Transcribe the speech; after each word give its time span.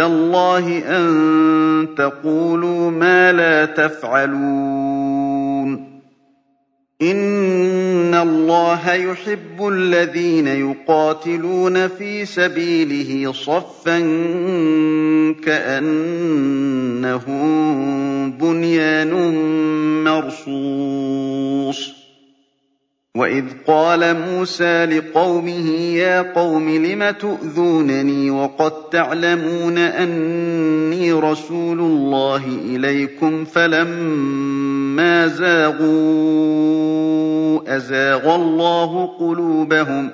اللَّهِ 0.00 0.78
أَن 0.78 1.88
تَقُولُوا 1.98 2.90
مَا 2.90 3.32
لَا 3.32 3.64
تَفْعَلُونَ. 3.64 5.94
إِنَّ 7.02 8.14
اللَّهَ 8.14 8.92
يُحِبُّ 8.92 9.68
الَّذِينَ 9.68 10.46
يُقَاتِلُونَ 10.46 11.88
فِي 11.88 12.24
سَبِيلِهِ 12.24 13.32
صَفًّا 13.32 13.98
كَأَنَّهُم 15.44 17.34
بُنْيَانٌ 18.30 19.34
مَّرْصُوصٌ. 20.04 22.03
وَإِذْ 23.16 23.44
قَالَ 23.66 24.16
مُوسَىٰ 24.20 24.86
لِقَوْمِهِ 24.86 25.68
يَا 26.02 26.22
قَوْمِ 26.34 26.68
لِمَ 26.86 27.10
تُؤْذُونَنِي 27.10 28.30
وَقَد 28.30 28.72
تَّعْلَمُونَ 28.90 29.78
أَنِّي 29.78 31.12
رَسُولُ 31.12 31.80
اللَّهِ 31.80 32.44
إِلَيْكُمْ 32.46 33.44
فَلَمَّا 33.44 35.26
زَاغُوا 35.26 35.86
أَزَاغَ 37.76 38.34
اللَّهُ 38.34 39.06
قُلُوبَهُمْ 39.18 40.08
ۚ 40.08 40.12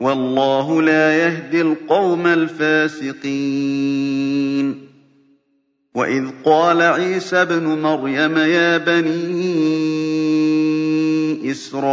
وَاللَّهُ 0.00 0.82
لَا 0.82 1.16
يَهْدِي 1.24 1.60
الْقَوْمَ 1.60 2.26
الْفَاسِقِينَ 2.26 3.28
وَإِذْ 5.94 6.24
قَالَ 6.44 6.82
عِيسَى 6.82 7.42
ابْنُ 7.42 7.64
مَرْيَمَ 7.64 8.38
يَا 8.38 8.76
بَنِي 8.78 9.97
إِسْرَائِيلَ 11.50 11.88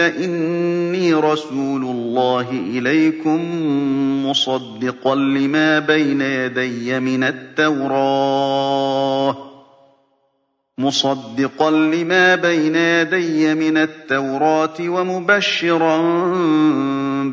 إِنِّي 0.00 1.14
رَسُولُ 1.14 1.82
اللَّهِ 1.82 2.50
إِلَيْكُم 2.50 3.40
مُّصَدِّقًا 4.26 5.14
لِّمَا 5.14 5.78
بَيْنَ 5.78 6.20
يَدَيَّ 6.20 7.00
مِنَ 7.00 7.24
التَّوْرَاةِ 7.24 8.68
مُصَدِّقًا 10.78 11.70
لِّمَا 11.70 12.34
بَيْنَ 12.34 12.76
يَدَيَّ 12.76 13.54
مِنَ 13.54 13.76
التَّوْرَاةِ 13.76 14.74
وَمُبَشِّرًا 14.80 15.96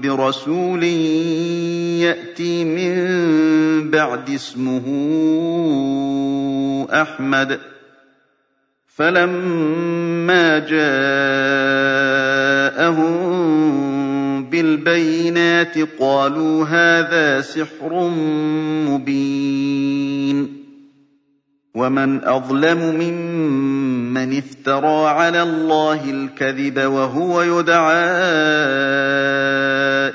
بِرَسُولٍ 0.04 0.84
يَأْتِي 2.04 2.64
مِن 2.66 2.96
بَعْدِي 3.92 4.36
اسْمُهُ 4.36 4.86
أَحْمَدُ 6.92 7.52
ۖ 7.54 7.75
فَلَمَّا 8.96 10.60
جَاءَهُم 10.60 10.86
بِالْبَيِّنَاتِ 14.50 15.78
قَالُوا 16.00 16.66
هَٰذَا 16.66 17.42
سِحْرٌ 17.42 18.10
مُّبِينٌ 18.90 20.66
وَمَنْ 21.76 22.24
أَظْلَمُ 22.24 22.96
مِمَّنِ 22.96 24.38
افْتَرَىٰ 24.38 25.08
عَلَى 25.10 25.42
اللَّهِ 25.44 26.10
الْكَذِبَ 26.12 26.78
وَهُوَ 26.78 27.42
يُدْعَىٰ 27.42 28.06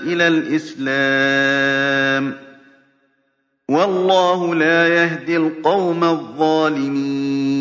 إِلَى 0.09 0.29
الْإِسْلَامِ 0.29 2.33
ۚ 2.33 2.37
وَاللَّهُ 3.69 4.55
لَا 4.55 4.89
يَهْدِي 4.89 5.37
الْقَوْمَ 5.37 6.05
الظَّالِمِينَ 6.05 7.61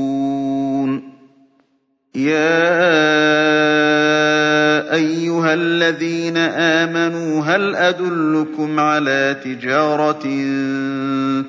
يَا 2.15 2.31
أَيُّهَا 4.95 5.53
الَّذِينَ 5.53 6.37
آمَنُوا 6.37 7.41
هَلْ 7.43 7.75
أَدُلُّكُمْ 7.75 8.79
عَلَىٰ 8.79 9.35
تِجَارَةٍ 9.43 10.23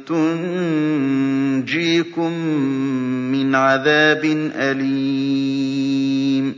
تُنجِيكُم 0.06 2.32
مِّنْ 3.32 3.54
عَذَابٍ 3.54 4.24
أَلِيمٍ؟ 4.56 6.54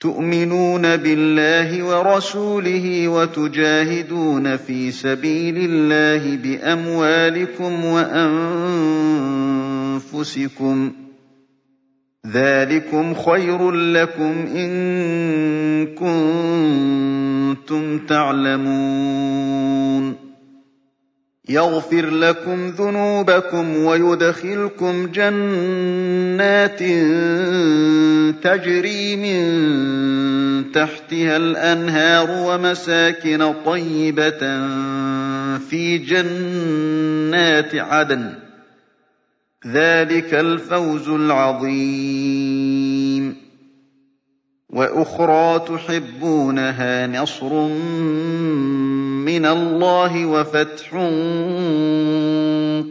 تُؤْمِنُونَ 0.00 0.96
بِاللَّهِ 0.96 1.82
وَرَسُولِهِ 1.84 3.08
وَتُجَاهِدُونَ 3.08 4.56
فِي 4.56 4.90
سَبِيلِ 4.90 5.56
اللَّهِ 5.70 6.36
بِأَمْوَالِكُمْ 6.36 7.84
وَأَنفُسِكُمْ 7.84 8.90
ۚ 10.90 11.03
ذَٰلِكُمْ 12.26 13.14
خَيْرٌ 13.14 13.70
لَّكُمْ 13.70 14.46
إِن 14.56 15.86
كُنتُمْ 15.86 17.98
تَعْلَمُونَ. 18.06 20.14
يَغْفِرْ 21.48 22.10
لَكُمْ 22.10 22.68
ذُنُوبَكُمْ 22.68 23.76
وَيُدْخِلْكُمْ 23.76 25.06
جَنَّاتٍ 25.06 26.78
تَجْرِي 28.42 29.16
مِن 29.16 30.72
تَحْتِهَا 30.72 31.36
الْأَنْهَارُ 31.36 32.30
وَمَسَاكِنَ 32.30 33.54
طَيِّبَةً 33.66 34.68
فِي 35.58 35.98
جَنَّاتِ 35.98 37.74
عَدْنٍ 37.74 38.34
ۚ. 38.34 38.36
ذَٰلِكَ 39.66 40.34
الْفَوْزُ 40.34 41.08
الْعَظِيمُ. 41.08 42.64
وَأُخْرَىٰ 44.70 45.64
تُحِبُّونَهَا 45.68 47.06
ۖ 47.06 47.10
نَصْرٌ 47.10 47.68
مِّنَ 49.24 49.46
اللَّهِ 49.46 50.26
وَفَتْحٌ 50.26 50.90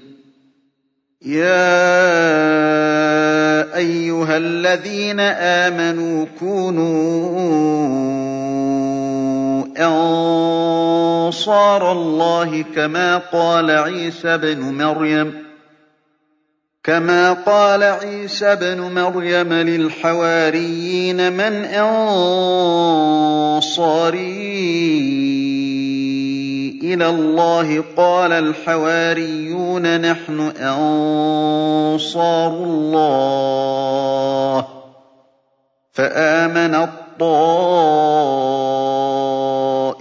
يَا 1.26 1.94
أَيُّهَا 3.76 4.36
الَّذِينَ 4.36 5.21
آمَنُوا 5.21 6.26
كُونُوا 6.41 8.53
أَنصَارَ 9.78 11.92
اللَّهِ 11.92 12.62
كَمَا 12.74 13.18
قَالَ 13.18 13.71
عِيسَى 17.82 18.53
ابْنُ 18.53 18.80
مَرْيَمَ 18.94 19.53
لِلْحَوَارِيِّينَ 19.53 21.32
مَنْ 21.32 21.65
أَنصَارِي 21.65 22.15
إِلَى 26.84 27.09
اللَّهِ 27.09 27.80
ۖ 27.80 27.84
قَالَ 27.97 28.32
الْحَوَارِيُّونَ 28.32 30.00
نَحْنُ 30.10 30.41
أَنصَارُ 30.60 32.50
اللَّهِ 32.65 34.60
ۖ. 34.62 34.65
فَآمَنَت 35.92 36.91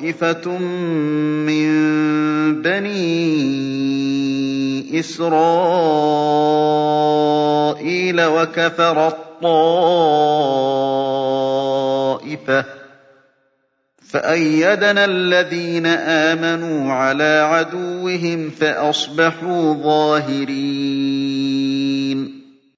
طَّائِفَةٌ 0.04 0.58
مِّن 1.48 1.72
بَنِي 2.62 3.00
إِسْرَائِيلَ 5.00 5.40
وَكَفَرَت 8.22 9.18
طَّائِفَةٌ 9.42 9.54
ضِعْفَهُ 12.24 12.66
فَأَيَّدْنَا 14.10 15.06
الَّذِينَ 15.06 15.86
آمَنُوا 15.86 16.94
عَلَىٰ 16.94 17.48
عَدُوِّهِمْ 17.52 18.50
فَأَصْبَحُوا 18.50 19.74
ظَاهِرِينَ 19.74 21.73